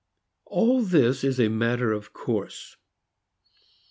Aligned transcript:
All 0.47 0.81
this 0.81 1.23
is 1.23 1.39
a 1.39 1.47
matter 1.47 1.91
of 1.93 2.11
course. 2.11 2.75